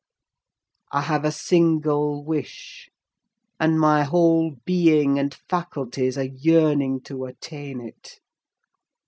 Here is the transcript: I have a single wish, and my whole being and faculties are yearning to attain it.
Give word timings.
I 0.91 1.01
have 1.01 1.25
a 1.25 1.31
single 1.31 2.23
wish, 2.25 2.89
and 3.59 3.79
my 3.79 4.03
whole 4.03 4.55
being 4.65 5.19
and 5.19 5.31
faculties 5.31 6.17
are 6.17 6.23
yearning 6.23 7.01
to 7.01 7.25
attain 7.25 7.79
it. 7.81 8.19